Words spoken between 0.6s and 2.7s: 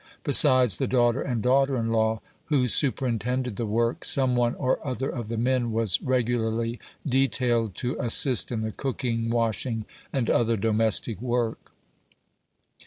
the daughter and daughter in law, who